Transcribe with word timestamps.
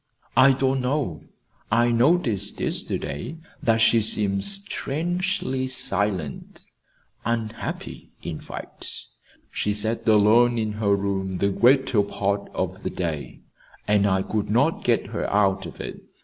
"I 0.35 0.53
don't 0.53 0.81
know. 0.81 1.25
I 1.71 1.91
noticed 1.91 2.59
yesterday 2.59 3.37
that 3.61 3.81
she 3.81 4.01
seemed 4.01 4.45
strangely 4.45 5.67
silent 5.67 6.63
unhappy, 7.23 8.09
in 8.23 8.39
fact. 8.39 8.91
She 9.51 9.75
sat 9.75 10.07
alone 10.07 10.57
in 10.57 10.71
her 10.81 10.95
room 10.95 11.37
the 11.37 11.49
greater 11.49 12.01
part 12.01 12.49
of 12.55 12.81
the 12.81 12.89
day, 12.89 13.41
and 13.87 14.07
I 14.07 14.23
could 14.23 14.49
not 14.49 14.83
get 14.83 15.05
her 15.13 15.31
out 15.31 15.67
of 15.67 15.79
it. 15.79 16.01